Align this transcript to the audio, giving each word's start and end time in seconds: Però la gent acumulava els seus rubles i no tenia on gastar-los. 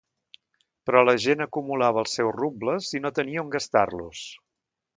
Però 0.89 1.03
la 1.09 1.15
gent 1.25 1.45
acumulava 1.45 2.01
els 2.05 2.17
seus 2.19 2.33
rubles 2.39 2.89
i 3.01 3.03
no 3.05 3.15
tenia 3.21 3.45
on 3.47 3.53
gastar-los. 3.59 4.27